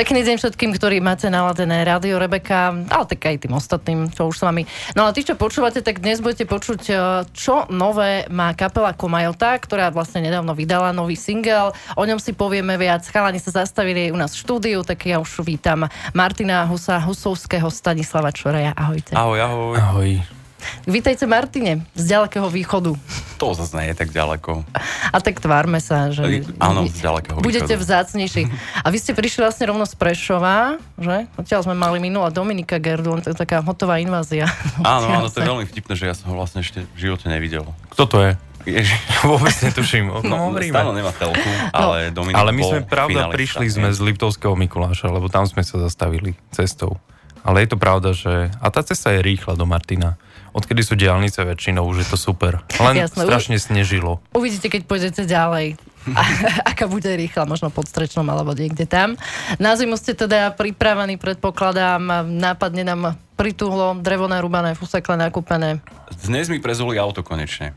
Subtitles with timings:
[0.00, 4.40] Pekný deň všetkým, ktorí máte naladené rádio Rebeka, ale tak aj tým ostatným, čo už
[4.40, 4.64] s vami.
[4.96, 6.94] No ale tí, čo počúvate, tak dnes budete počuť, e,
[7.36, 11.76] čo nové má kapela Komajota, ktorá vlastne nedávno vydala nový single.
[12.00, 13.04] O ňom si povieme viac.
[13.04, 15.84] Chalani sa zastavili u nás v štúdiu, tak ja už vítam
[16.16, 18.72] Martina Husa, Husovského, Stanislava Čoreja.
[18.72, 19.12] Ahojte.
[19.12, 19.76] Ahoj, ahoj.
[19.76, 20.39] Ahoj.
[20.84, 22.96] Vítajte Martine, z ďalekého východu.
[23.36, 24.64] To zase nie je tak ďaleko.
[25.10, 26.44] A tak tvárme sa, že...
[26.60, 27.84] Áno, z ďalekého Budete východu.
[27.84, 28.42] vzácnejší.
[28.80, 31.24] A vy ste prišli vlastne rovno z Prešova, že?
[31.36, 34.44] Odtiaľ sme mali minula Dominika Gerdu, to je taká hotová invázia.
[34.84, 37.64] Áno, áno, to je veľmi vtipné, že ja som ho vlastne ešte v živote nevidel.
[37.92, 38.32] Kto to je?
[38.68, 38.92] Ježi,
[39.24, 40.12] Vôbec netuším.
[40.20, 40.76] No, hovoríme.
[40.76, 45.32] stále nemá telku, ale Dominik Ale my sme, pravda, prišli sme z Liptovského Mikuláša, lebo
[45.32, 47.00] tam sme sa zastavili cestou.
[47.40, 48.52] Ale je to pravda, že...
[48.60, 50.20] A tá cesta je rýchla do Martina.
[50.50, 52.58] Odkedy sú diálnice väčšinou, už je to super.
[52.82, 54.18] Len Jasné, strašne snežilo.
[54.34, 55.78] Uvidíte, keď pôjdete ďalej.
[56.10, 56.22] A,
[56.74, 59.14] aká bude rýchla, možno pod Strečnom alebo niekde tam.
[59.62, 65.78] Na zimu ste teda pripravení, predpokladám, nápadne nám pritúhlo, drevo narúbané, fusekle nakúpené.
[66.26, 67.72] Dnes mi prezuli auto konečne.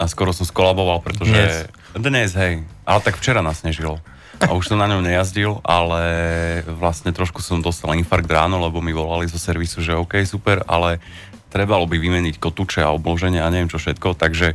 [0.00, 1.30] A skoro som skolaboval, pretože...
[1.30, 1.54] Dnes.
[1.92, 2.64] Dnes, hej.
[2.88, 4.00] Ale tak včera nasnežilo.
[4.40, 6.02] A už som na ňom nejazdil, ale
[6.64, 10.96] vlastne trošku som dostal infarkt ráno, lebo mi volali zo servisu, že OK, super, ale
[11.50, 14.54] trebalo by vymeniť kotúče a obloženie a neviem čo všetko, takže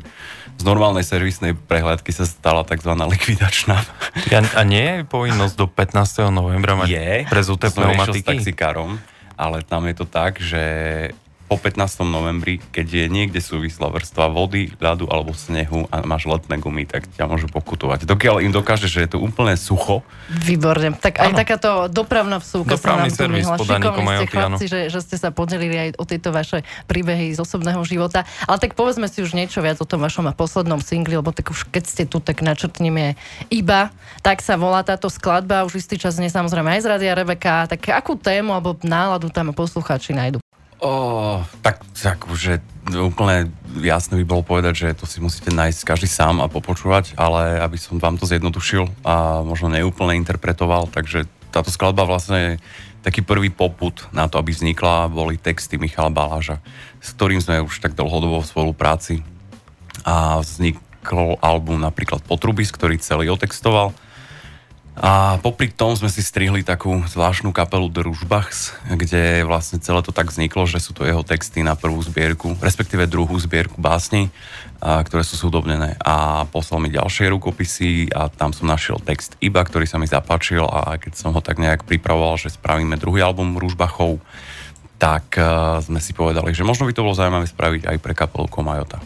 [0.55, 2.95] z normálnej servisnej prehľadky sa stala tzv.
[2.95, 3.83] likvidačná.
[4.31, 6.31] Ja, a nie je povinnosť do 15.
[6.31, 8.29] novembra mať Je, prezuté som riešil s pneumatiky?
[8.31, 8.95] taxikárom,
[9.35, 10.63] ale tam je to tak, že
[11.55, 12.03] po 15.
[12.03, 17.07] novembri, keď je niekde súvislá vrstva vody, ľadu alebo snehu a máš letné gumy, tak
[17.15, 18.03] ťa môžu pokutovať.
[18.03, 20.97] Dokiaľ im dokáže, že je to úplne sucho, Výborne.
[20.97, 21.37] Tak aj Áno.
[21.37, 23.85] takáto dopravná vsúka sa nám servis podaní
[24.25, 28.25] chlapci, že, že ste sa podelili aj o tieto vaše príbehy z osobného života.
[28.49, 31.69] Ale tak povedzme si už niečo viac o tom vašom poslednom singli, lebo tak už
[31.69, 33.13] keď ste tu, tak načrtneme
[33.53, 33.93] iba.
[34.25, 37.69] Tak sa volá táto skladba, už istý čas nie samozrejme aj z Radia Rebeka.
[37.69, 40.44] Tak akú tému alebo náladu tam poslucháči nájdu?
[40.85, 42.61] Oh, tak, tak už
[42.93, 43.49] úplne
[43.81, 47.73] jasné by bolo povedať, že to si musíte nájsť každý sám a popočúvať, ale aby
[47.81, 52.51] som vám to zjednodušil a možno neúplne interpretoval, takže táto skladba vlastne je
[53.01, 56.61] taký prvý poput na to, aby vznikla, boli texty Michala Baláža,
[57.01, 59.25] s ktorým sme už tak dlhodobo v spolupráci.
[60.05, 63.89] A vznikol album napríklad Potrubis, ktorý celý otextoval
[64.95, 70.31] a popri tom sme si strihli takú zvláštnu kapelu Družbachs, kde vlastne celé to tak
[70.31, 74.31] vzniklo, že sú to jeho texty na prvú zbierku, respektíve druhú zbierku básni,
[74.79, 75.99] a, ktoré sú súdobnené.
[75.99, 80.63] A poslal mi ďalšie rukopisy a tam som našiel text Iba, ktorý sa mi zapáčil
[80.63, 84.23] a keď som ho tak nejak pripravoval, že spravíme druhý album Družbachov,
[84.95, 88.47] tak uh, sme si povedali, že možno by to bolo zaujímavé spraviť aj pre kapelu
[88.47, 89.03] Komajota.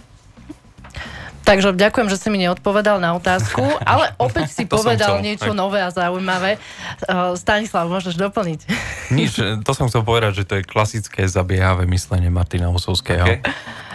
[1.50, 5.58] Takže ďakujem, že si mi neodpovedal na otázku, ale opäť si povedal niečo Aj.
[5.58, 6.62] nové a zaujímavé.
[7.10, 8.70] Uh, Stanislav, môžeš doplniť.
[9.18, 13.26] Nič, to som chcel povedať, že to je klasické zabiehavé myslenie Martina Osovského.
[13.26, 13.42] Okay.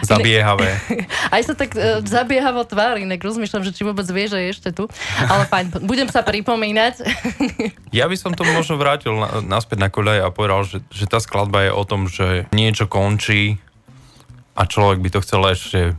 [0.03, 0.75] Zabiehavé.
[1.35, 4.69] Aj sa tak uh, zabiehavo tvári, inak rozmýšľam, že či vôbec vie, že je ešte
[4.75, 4.91] tu.
[5.15, 7.07] Ale fajn, budem sa pripomínať.
[7.95, 11.23] Ja by som to možno vrátil na, naspäť na koľaj a povedal, že, že tá
[11.23, 13.63] skladba je o tom, že niečo končí
[14.59, 15.95] a človek by to chcel ešte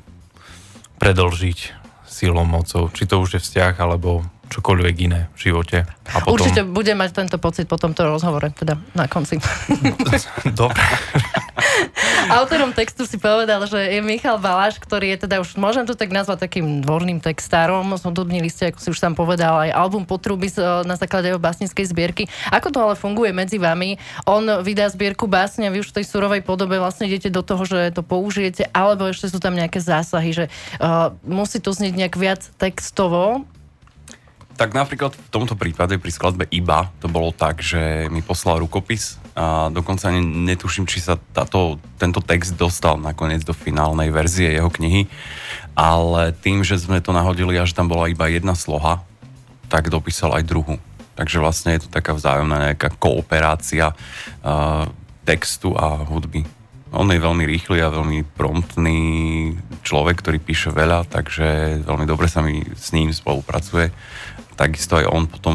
[0.97, 1.59] predlžiť
[2.07, 2.89] silou mocou.
[2.93, 5.79] Či to už je vzťah, alebo čokoľvek iné v živote.
[5.87, 6.39] A potom...
[6.39, 9.43] Určite budem mať tento pocit po tomto rozhovore, teda na konci.
[10.61, 10.83] Dobre.
[12.37, 16.11] Autorom textu si povedal, že je Michal Baláš, ktorý je teda už, môžem to tak
[16.13, 17.87] nazvať takým dvorným textárom.
[17.97, 21.87] Zhodobnili ste, ako si už sám povedal, aj album Potruby z- na základe jeho básnickej
[21.87, 22.25] zbierky.
[22.51, 23.97] Ako to ale funguje medzi vami?
[24.29, 27.63] On vydá zbierku básne a vy už v tej surovej podobe vlastne idete do toho,
[27.65, 30.45] že to použijete, alebo ešte sú tam nejaké zásahy, že
[30.83, 33.47] uh, musí to znieť nejak viac textovo,
[34.57, 39.21] Tak napríklad v tomto prípade pri skladbe Iba to bolo tak, že mi poslal rukopis
[39.37, 44.73] a dokonca ani netuším, či sa táto, tento text dostal nakoniec do finálnej verzie jeho
[44.73, 45.13] knihy,
[45.77, 49.05] ale tým, že sme to nahodili a že tam bola iba jedna sloha,
[49.69, 50.81] tak dopísal aj druhú.
[51.21, 54.89] Takže vlastne je to taká vzájomná nejaká kooperácia uh,
[55.29, 56.49] textu a hudby.
[56.97, 59.01] On je veľmi rýchly a veľmi promptný
[59.85, 63.93] človek, ktorý píše veľa, takže veľmi dobre sa mi s ním spolupracuje.
[64.57, 65.55] Takisto aj on potom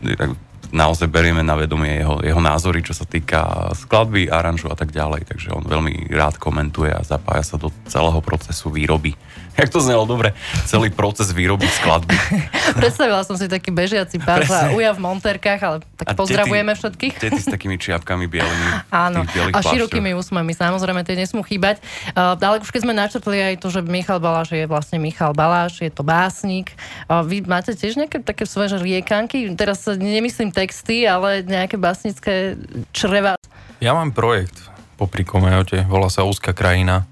[0.00, 4.90] mm, naozaj berieme na vedomie jeho, jeho názory, čo sa týka skladby, aranžu a tak
[4.90, 5.28] ďalej.
[5.28, 9.12] Takže on veľmi rád komentuje a zapája sa do celého procesu výroby.
[9.60, 10.32] Jak to znelo dobre,
[10.64, 12.16] celý proces výroby skladby.
[12.80, 14.76] Predstavila som si taký bežiaci pár za Presne.
[14.80, 17.14] uja v monterkách, ale tak A pozdravujeme tety- všetkých.
[17.20, 18.66] Tety s takými čiapkami bielými.
[19.04, 21.84] Áno, a širokými úsmami, samozrejme, tie nesmú chýbať.
[22.16, 25.84] Uh, ale už keď sme načrtli aj to, že Michal Baláš je vlastne Michal Baláš,
[25.84, 26.72] je to básnik.
[27.06, 29.52] Uh, vy máte tiež nejaké také svoje riekanky?
[29.52, 32.56] Teraz nemyslím texty, ale nejaké básnické
[32.96, 33.36] čreva.
[33.84, 37.04] Ja mám projekt popri Komejote, volá sa Úzka krajina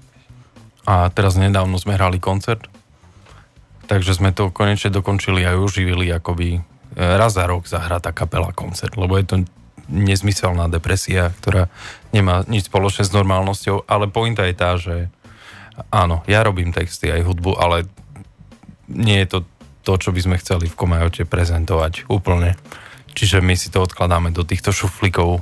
[0.85, 2.65] a teraz nedávno sme hrali koncert,
[3.85, 6.61] takže sme to konečne dokončili a uživili akoby e,
[6.97, 9.35] raz za rok zahrá tá kapela koncert, lebo je to
[9.91, 11.67] nezmyselná depresia, ktorá
[12.15, 15.11] nemá nič spoločné s normálnosťou, ale pointa je tá, že
[15.91, 17.85] áno, ja robím texty aj hudbu, ale
[18.87, 19.39] nie je to
[19.81, 22.53] to, čo by sme chceli v Komajote prezentovať úplne.
[23.17, 25.41] Čiže my si to odkladáme do týchto šuflikov,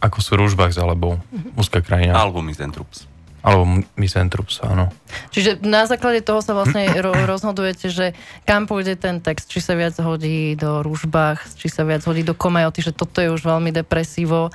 [0.00, 1.20] ako sú Ružbachs alebo
[1.58, 2.14] Úzka krajina.
[2.14, 3.13] Alebo Mizentrups.
[3.44, 4.88] Alebo Misentrups, áno.
[5.28, 8.16] Čiže na základe toho sa vlastne ro- rozhodujete, že
[8.48, 12.32] kam pôjde ten text, či sa viac hodí do Ružbach, či sa viac hodí do
[12.32, 14.48] Komajoty, že toto je už veľmi depresívo.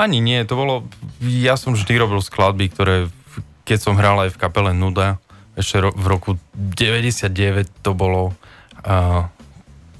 [0.00, 0.74] Ani nie, to bolo...
[1.20, 3.12] Ja som vždy robil skladby, ktoré,
[3.68, 5.20] keď som hral aj v kapele Nuda,
[5.56, 8.32] ešte ro- v roku 99 to bolo...
[8.80, 9.28] Uh,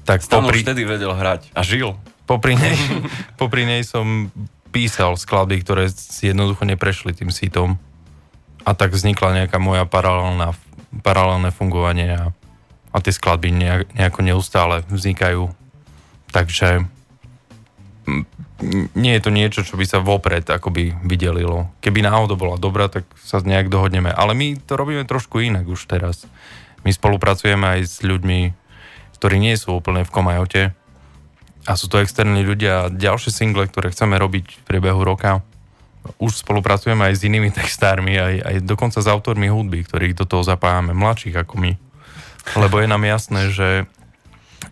[0.07, 1.99] tak Stano popri, už vtedy vedel hrať a žil.
[2.23, 2.73] popri, nej,
[3.41, 4.31] popri nej som
[4.71, 7.75] písal skladby, ktoré si jednoducho neprešli tým sítom.
[8.67, 10.51] A tak vznikla nejaká moja paralelná,
[10.99, 12.25] paralelné fungovanie a,
[12.91, 15.55] a tie skladby nejak, nejako neustále vznikajú.
[16.35, 16.83] Takže
[18.97, 21.69] nie je to niečo, čo by sa vopred akoby vydelilo.
[21.79, 24.09] Keby náhodou bola dobrá, tak sa nejak dohodneme.
[24.09, 26.25] Ale my to robíme trošku inak už teraz.
[26.81, 28.39] My spolupracujeme aj s ľuďmi,
[29.21, 30.61] ktorí nie sú úplne v komajote.
[31.67, 32.89] A sú to externí ľudia.
[32.89, 35.43] Ďalšie single, ktoré chceme robiť v priebehu roka,
[36.17, 40.43] už spolupracujeme aj s inými textármi, aj, aj dokonca s autormi hudby, ktorých do toho
[40.43, 41.71] zapájame, mladších ako my.
[42.55, 43.67] Lebo je nám jasné, že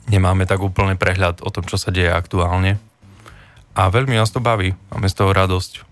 [0.08, 2.80] nemáme tak úplne prehľad o tom, čo sa deje aktuálne.
[3.76, 5.84] A veľmi nás to baví, máme z toho radosť.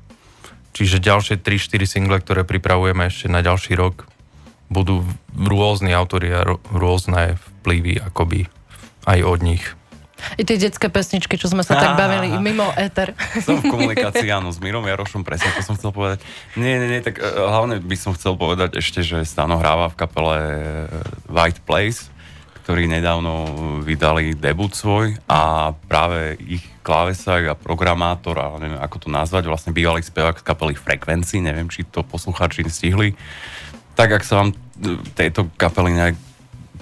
[0.73, 4.09] Čiže ďalšie 3-4 single, ktoré pripravujeme ešte na ďalší rok,
[4.71, 5.05] budú
[5.35, 8.49] rôzni autori a rôzne vplyvy akoby
[9.05, 9.63] aj od nich.
[10.39, 13.13] I tie detské pesničky, čo sme sa tak bavili mimo éter.
[13.43, 16.23] Som v komunikácii, áno, s Mirom Jarošom, presne to som chcel povedať.
[16.57, 19.99] Nie, nie, nie, tak uh, hlavne by som chcel povedať ešte, že Stano hráva v
[19.99, 20.53] kapele eh,
[21.29, 22.09] White Place,
[22.63, 23.51] ktorí nedávno
[23.83, 29.75] vydali debut svoj a práve ich klávesák a programátor, a neviem ako to nazvať, vlastne
[29.75, 33.19] bývalý spevák z kapely Frekvenci, neviem, či to poslucháči stihli.
[33.99, 36.15] Tak ak sa vám eh, tejto kapely nejak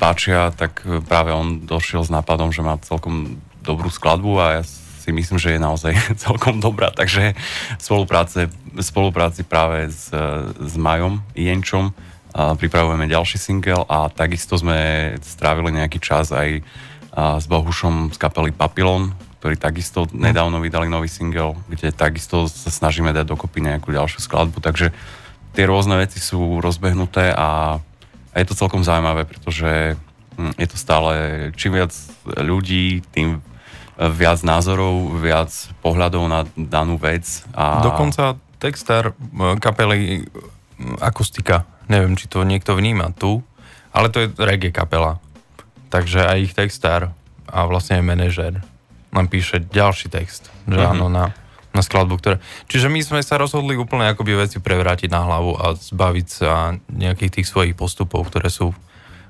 [0.01, 4.63] páčia, tak e, práve on došiel s nápadom, že má celkom dobrú skladbu a ja
[4.65, 5.93] si myslím, že je naozaj
[6.25, 7.37] celkom dobrá, takže
[7.77, 8.49] spolupráce,
[8.81, 10.09] spolupráci práve s,
[10.57, 11.93] s Majom Jenčom
[12.33, 16.65] a pripravujeme ďalší single a takisto sme strávili nejaký čas aj
[17.13, 22.69] a, s Bohušom z kapely Papillon, ktorí takisto nedávno vydali nový single, kde takisto sa
[22.73, 24.93] snažíme dať dokopy nejakú ďalšiu skladbu, takže
[25.51, 27.81] tie rôzne veci sú rozbehnuté a
[28.31, 29.99] a je to celkom zaujímavé, pretože
[30.39, 31.11] hm, je to stále,
[31.55, 31.93] čím viac
[32.25, 33.43] ľudí, tým
[34.01, 35.51] viac názorov, viac
[35.83, 37.45] pohľadov na danú vec.
[37.53, 37.85] A...
[37.85, 43.43] Dokonca textár eh, kapely hm, Akustika, neviem, či to niekto vníma tu,
[43.91, 45.19] ale to je reggae kapela.
[45.91, 47.11] Takže aj ich textár
[47.51, 48.53] a vlastne aj manažer
[49.11, 50.91] nám píše ďalší text, že mm-hmm.
[50.95, 51.35] áno, na
[51.71, 52.35] na skladbu, ktoré...
[52.67, 57.41] Čiže my sme sa rozhodli úplne akoby veci prevrátiť na hlavu a zbaviť sa nejakých
[57.41, 58.75] tých svojich postupov, ktoré sú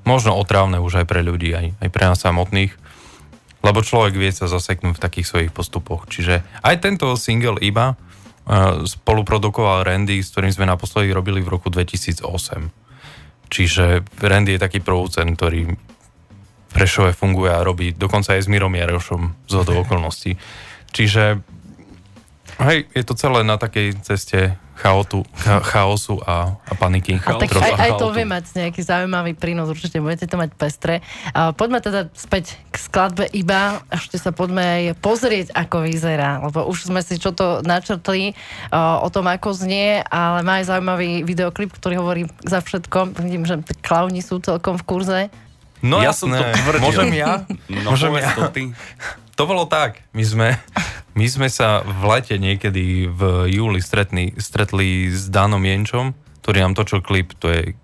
[0.02, 2.74] možno otravné už aj pre ľudí, aj, aj pre nás samotných,
[3.62, 6.10] lebo človek vie sa zaseknúť v takých svojich postupoch.
[6.10, 11.70] Čiže aj tento single iba uh, spoluprodukoval Randy, s ktorým sme naposledy robili v roku
[11.70, 12.26] 2008.
[13.54, 15.78] Čiže Randy je taký producent, ktorý
[16.72, 20.40] Prešove funguje a robí dokonca aj s Mirom Jarošom z okolností.
[20.96, 21.44] Čiže
[22.62, 27.22] Hej, je to celé na takej ceste chaotu, cha, chaosu a, a paniky.
[27.22, 31.06] A tak aj, aj to vie mať nejaký zaujímavý prínos, určite budete to mať pestre.
[31.38, 36.66] A poďme teda späť k skladbe iba, ešte sa poďme aj pozrieť, ako vyzerá, lebo
[36.66, 38.34] už sme si čo to načrtli
[38.74, 43.22] o, o tom, ako znie, ale má aj zaujímavý videoklip, ktorý hovorí za všetko.
[43.22, 45.22] Vidím, že klauni sú celkom v kurze.
[45.82, 46.82] No ja jasné, som to tvrdil.
[46.82, 47.46] môžem ja?
[47.70, 48.34] No, môžem ja?
[48.38, 48.70] to ty.
[49.34, 50.06] To bolo tak.
[50.14, 50.48] My sme,
[51.16, 56.74] my sme sa v lete niekedy v júli stretli, stretli s Danom Jenčom, ktorý nám
[56.74, 57.76] točil klip, to je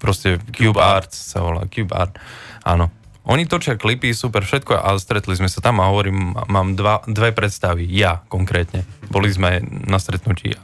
[0.00, 2.16] proste Cube, Cube Arts sa volá, Cube Art,
[2.64, 2.90] áno.
[3.28, 7.30] Oni točia klipy, super všetko a stretli sme sa tam a hovorím, mám dva, dve
[7.36, 8.82] predstavy, ja konkrétne.
[9.12, 10.56] Boli sme na stretnutí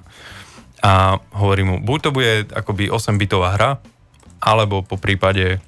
[0.82, 3.70] a hovorím mu, buď to bude akoby 8-bitová hra,
[4.40, 5.60] alebo po prípade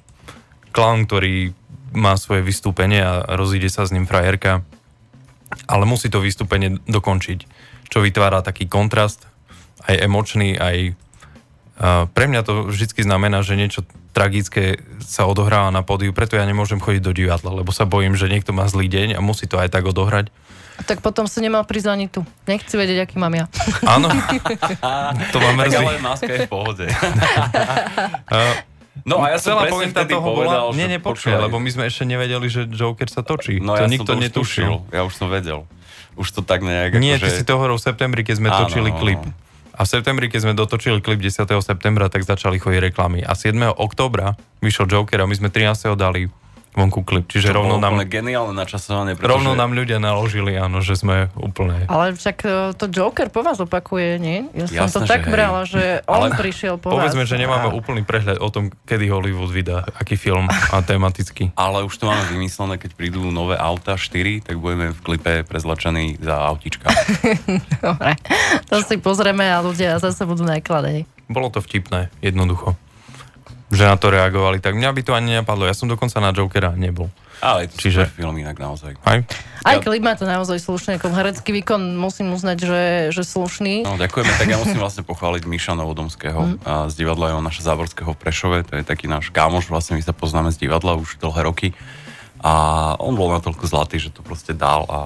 [0.73, 1.53] clown, ktorý
[1.93, 4.65] má svoje vystúpenie a rozíde sa s ním frajerka,
[5.67, 7.39] ale musí to vystúpenie dokončiť,
[7.89, 9.25] čo vytvára taký kontrast,
[9.87, 10.93] aj emočný, aj
[12.11, 16.81] pre mňa to vždy znamená, že niečo tragické sa odohráva na pódiu, preto ja nemôžem
[16.81, 19.71] chodiť do divadla, lebo sa bojím, že niekto má zlý deň a musí to aj
[19.71, 20.27] tak odohrať.
[20.79, 22.23] Tak potom si nemal prísť ani tu.
[22.47, 23.51] Nechci vedieť, aký mám ja.
[23.83, 24.07] Áno,
[25.35, 25.75] to ma Tak mrzí.
[25.75, 26.85] ale maska je v pohode.
[29.07, 30.75] No a ja som Celá presne vtedy toho povedal, bola...
[30.75, 33.63] že Nie, nepočuj, počúvaj, lebo my sme ešte nevedeli, že Joker sa točí.
[33.63, 34.71] No to ja nikto to už netušil.
[34.85, 35.63] tušil, ja už som vedel.
[36.19, 37.25] Už to tak nejak Nie, akože...
[37.25, 39.21] ty si to hovoril v septembri, keď sme Áno, točili no, klip.
[39.23, 39.31] no.
[39.79, 41.47] A v septembri, keď sme dotočili klip 10.
[41.63, 43.23] septembra, tak začali chodiť reklamy.
[43.23, 43.55] A 7.
[43.79, 45.95] októbra vyšiel Joker a my sme 13.
[45.95, 46.27] dali
[46.77, 47.25] vonku klip.
[47.25, 49.33] Čiže To rovno nám, geniálne načasovanie, pretože...
[49.33, 51.89] rovno nám ľudia naložili, áno, že sme úplne...
[51.89, 54.45] Ale však e, to Joker po vás opakuje, nie?
[54.53, 55.33] Ja som to tak hej.
[55.33, 57.29] brala, že on Ale prišiel po Povedzme, vás.
[57.29, 61.49] že nemáme úplný prehľad o tom, kedy Hollywood vydá, aký film a tematicky.
[61.57, 66.21] Ale už to máme vymyslené, keď prídu nové auta 4, tak budeme v klipe prezlačení
[66.21, 66.85] za autička.
[67.85, 68.13] Dobre,
[68.69, 71.09] to si pozrieme a ľudia zase budú nakladení.
[71.29, 72.73] Bolo to vtipné, jednoducho.
[73.69, 74.57] Že na to reagovali.
[74.57, 75.69] Tak mňa by to ani nenapadlo.
[75.69, 77.13] Ja som dokonca na Jokera nebol.
[77.39, 78.99] Ale to Čiže- film inak naozaj.
[79.07, 79.23] Aj?
[79.63, 82.83] Aj Ja- klip má to naozaj slušný, ako herecký výkon musím uznať, že,
[83.15, 83.87] že slušný.
[83.87, 84.31] No, ďakujeme.
[84.35, 86.91] Tak ja musím vlastne pochváliť Miša Novodomského mm.
[86.91, 88.57] z divadla Jonáša Záborského v Prešove.
[88.67, 91.67] To je taký náš kámoš, vlastne my sa poznáme z divadla už dlhé roky.
[92.39, 94.99] A on bol natoľko zlatý, že to proste dal a,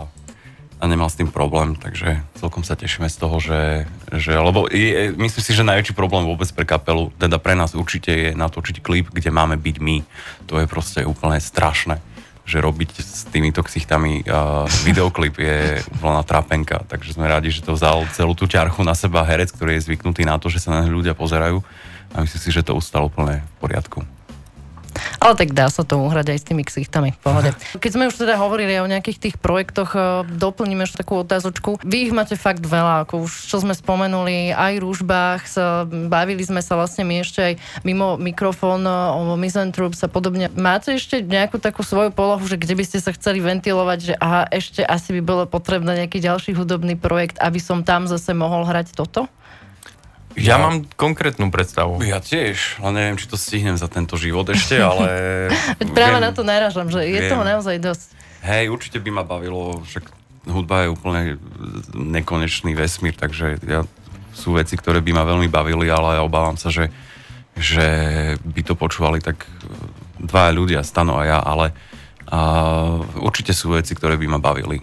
[0.84, 5.16] a nemal s tým problém, takže celkom sa tešíme z toho, že, že lebo je,
[5.16, 9.08] myslím si, že najväčší problém vôbec pre kapelu, teda pre nás určite je natočiť klip,
[9.08, 10.04] kde máme byť my.
[10.52, 12.04] To je proste úplne strašné
[12.44, 17.72] že robiť s týmito ksichtami uh, videoklip je úplná trápenka, takže sme radi, že to
[17.72, 20.84] vzal celú tú ťarchu na seba herec, ktorý je zvyknutý na to, že sa na
[20.84, 21.64] ľudia pozerajú
[22.12, 24.04] a myslím si, že to ustalo úplne v poriadku.
[25.24, 27.50] Ale tak dá sa to uhrať aj s tými ksichtami, v pohode.
[27.80, 31.80] Keď sme už teda hovorili o nejakých tých projektoch, eh, doplníme ešte takú otázočku.
[31.80, 36.60] Vy ich máte fakt veľa, ako už čo sme spomenuli, aj rúžbách, sa, bavili sme
[36.60, 37.54] sa vlastne my ešte aj
[37.88, 40.52] mimo mikrofón eh, o Misanthropes a podobne.
[40.60, 44.44] Máte ešte nejakú takú svoju polohu, že kde by ste sa chceli ventilovať, že aha,
[44.52, 48.92] ešte asi by bolo potrebné nejaký ďalší hudobný projekt, aby som tam zase mohol hrať
[48.92, 49.32] toto?
[50.36, 52.02] Ja, Ja- mám konkrétnu predstavu.
[52.02, 55.08] Ja tiež, ale neviem, či to stihnem za tento život ešte, ale...
[55.94, 57.32] Práve viem- na to narážam, že je viem.
[57.32, 58.08] toho naozaj dosť.
[58.44, 60.04] Hej, určite by ma bavilo, však
[60.52, 61.22] hudba je úplne
[61.96, 63.88] nekonečný vesmír, takže ja,
[64.36, 66.90] sú veci, ktoré by ma veľmi bavili, ale obávam sa, že,
[67.56, 67.88] že
[68.42, 69.46] by to počúvali tak
[70.20, 71.72] dvaja ľudia, Stano a ja, ale
[72.28, 72.40] a,
[73.22, 74.82] určite sú veci, ktoré by ma bavili.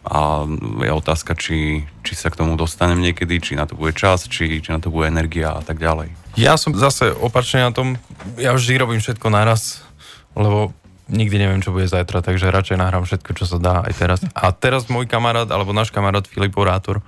[0.00, 0.48] A
[0.80, 4.64] je otázka, či, či sa k tomu dostanem niekedy, či na to bude čas, či,
[4.64, 6.08] či na to bude energia a tak ďalej.
[6.40, 8.00] Ja som zase opačne na tom,
[8.40, 9.84] ja vždy robím všetko naraz,
[10.32, 10.72] lebo
[11.10, 14.18] nikdy neviem, čo bude zajtra, takže radšej nahrám všetko, čo sa dá aj teraz.
[14.32, 17.04] A teraz môj kamarát, alebo náš kamarát Filip Orátor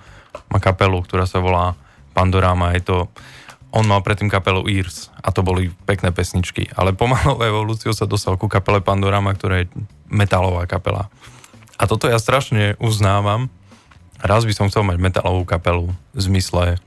[0.52, 1.78] má kapelu, ktorá sa volá
[2.12, 2.76] Pandorama.
[2.76, 2.96] Je to,
[3.72, 8.36] on mal predtým kapelu Ears a to boli pekné pesničky, ale pomalou evolúciou sa dostal
[8.36, 9.72] ku kapele Pandorama, ktorá je
[10.12, 11.08] metalová kapela.
[11.80, 13.48] A toto ja strašne uznávam.
[14.22, 16.78] Raz by som chcel mať metalovú kapelu v zmysle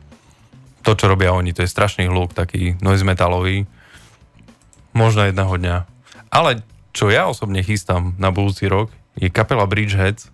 [0.86, 3.66] to, čo robia oni, to je strašný hluk, taký noise metalový.
[4.94, 5.78] Možno jedného dňa.
[6.30, 6.62] Ale
[6.94, 10.30] čo ja osobne chystám na budúci rok, je kapela Bridgeheads.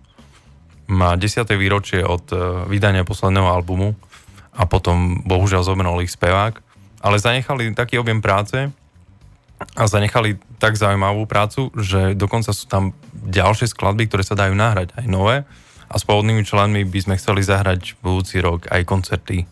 [0.92, 1.48] Má 10.
[1.56, 3.96] výročie od eh, vydania posledného albumu
[4.52, 6.60] a potom bohužiaľ zomrel ich spevák.
[7.02, 8.68] Ale zanechali taký objem práce
[9.74, 14.94] a zanechali tak zaujímavú prácu, že dokonca sú tam ďalšie skladby, ktoré sa dajú nahrať
[14.98, 15.36] aj nové
[15.92, 19.44] a s pôvodnými členmi by sme chceli zahrať budúci rok aj koncerty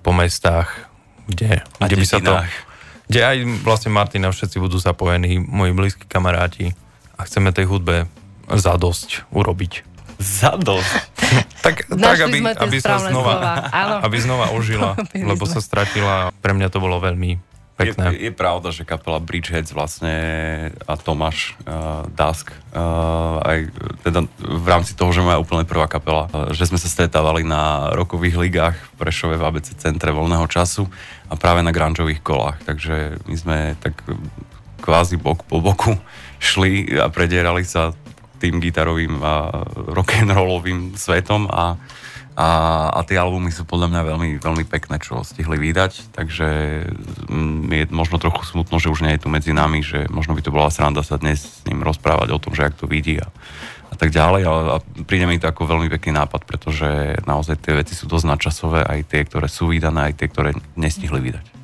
[0.00, 0.88] po mestách,
[1.28, 2.32] kde, A kde by sa to...
[3.10, 6.78] Kde aj vlastne Martina všetci budú zapojení, moji blízki kamaráti
[7.18, 8.06] a chceme tej hudbe
[8.46, 9.72] zadosť urobiť.
[10.18, 10.94] Zadosť.
[11.60, 14.00] Tak, tak aby, sme aby sa znova, slova.
[14.00, 14.96] Aby znova ožila,
[15.30, 15.52] lebo sme.
[15.52, 16.32] sa stratila.
[16.40, 17.36] Pre mňa to bolo veľmi
[17.80, 18.04] pekné.
[18.12, 20.14] Je, je pravda, že kapela Bridgeheads vlastne
[20.84, 23.58] a Tomáš uh, Dusk, uh, aj
[24.04, 27.92] teda v rámci toho, že moja úplne prvá kapela, uh, že sme sa stretávali na
[27.96, 30.84] rokových ligách v Prešove v ABC centre voľného času
[31.26, 32.60] a práve na granžových kolách.
[32.68, 33.96] Takže my sme tak
[34.84, 35.96] kvázi bok po boku
[36.38, 37.96] šli a predierali sa
[38.40, 39.52] tým gitarovým a
[39.92, 41.76] rock'n'rollovým svetom a
[42.40, 42.48] a,
[42.96, 46.48] a tie albumy sú podľa mňa veľmi, veľmi pekné, čo stihli vydať, takže
[47.28, 50.40] mm, je možno trochu smutno, že už nie je tu medzi nami, že možno by
[50.40, 53.28] to bola sranda sa dnes s ním rozprávať o tom, že ak to vidí a,
[53.92, 57.76] a tak ďalej, ale a príde mi to ako veľmi pekný nápad, pretože naozaj tie
[57.76, 61.59] veci sú dosť nadčasové, aj tie, ktoré sú vydané, aj tie, ktoré nestihli vydať.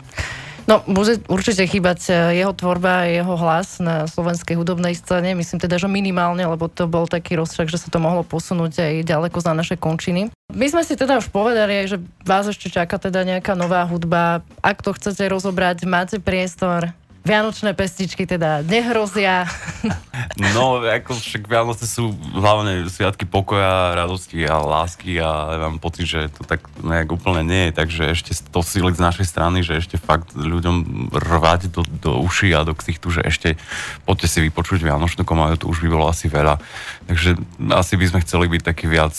[0.66, 5.38] No, bude určite chýbať e, jeho tvorba a jeho hlas na slovenskej hudobnej scéne.
[5.38, 8.94] Myslím teda, že minimálne, lebo to bol taký rozšak, že sa to mohlo posunúť aj
[9.06, 10.35] ďaleko za naše končiny.
[10.50, 14.42] My sme si teda už povedali, že vás ešte čaká teda nejaká nová hudba.
[14.58, 16.90] Ak to chcete rozobrať, máte priestor.
[17.26, 19.45] Vianočné pestičky teda nehrozia.
[20.37, 26.09] No, ako však Vianoce sú hlavne sviatky pokoja, radosti a lásky a ja mám pocit,
[26.09, 29.80] že to tak nejak úplne nie je, takže ešte to síliť z našej strany, že
[29.80, 33.61] ešte fakt ľuďom rvať do, do uši a do ksichtu, že ešte
[34.04, 36.61] poďte si vypočuť Vianočnú komaju, to už by bolo asi veľa.
[37.09, 37.37] Takže
[37.73, 39.16] asi by sme chceli byť taký viac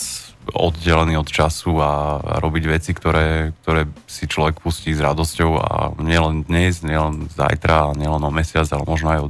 [0.54, 6.48] oddelený od času a, robiť veci, ktoré, ktoré si človek pustí s radosťou a nielen
[6.48, 9.28] dnes, nielen zajtra, nielen o mesiac, ale možno aj o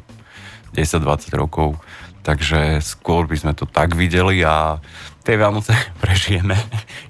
[0.75, 1.79] 10-20 rokov.
[2.23, 4.79] Takže skôr by sme to tak videli a
[5.27, 6.55] tie Vianoce prežijeme.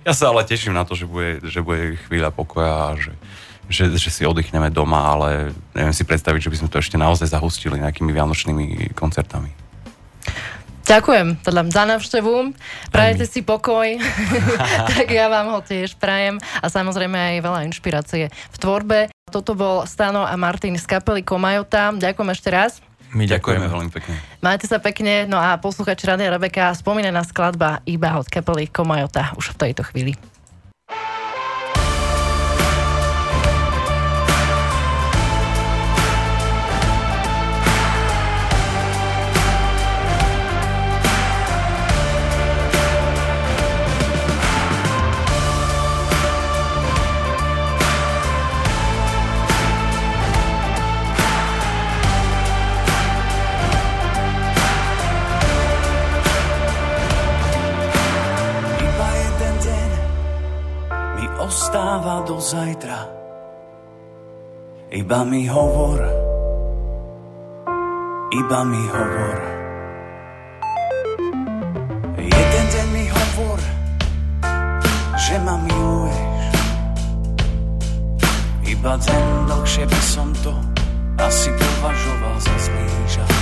[0.02, 3.12] Ja sa ale teším na to, že bude, že bude chvíľa pokoja a že,
[3.68, 7.28] že, že si oddychneme doma, ale neviem si predstaviť, že by sme to ešte naozaj
[7.28, 9.67] zahustili nejakými vianočnými koncertami.
[10.88, 12.56] Ďakujem teda za návštevu.
[12.88, 14.00] Prajete si pokoj,
[14.96, 19.12] tak ja vám ho tiež prajem a samozrejme aj veľa inšpirácie v tvorbe.
[19.28, 21.92] Toto bol Stano a Martin z kapely Komajota.
[21.92, 22.80] Ďakujem ešte raz.
[23.12, 24.16] My ďakujeme veľmi pekne.
[24.40, 29.60] Majte sa pekne, no a poslúchač Radia Rebeka, spomínaná skladba iba od kapely Komajota už
[29.60, 30.16] v tejto chvíli.
[61.48, 63.08] Ostáva do zajtra.
[64.92, 66.00] Iba mi hovor,
[68.36, 69.38] iba mi hovor.
[72.20, 73.60] Jeden deň mi hovor,
[75.16, 76.52] že ma miluješ.
[78.68, 80.52] Iba deň dlhšie by som to
[81.16, 83.37] asi považoval za zmýžať.